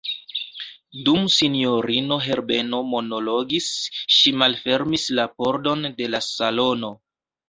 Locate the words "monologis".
2.93-3.67